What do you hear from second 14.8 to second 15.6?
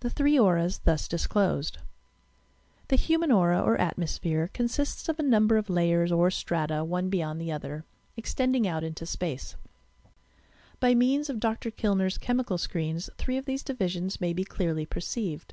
perceived.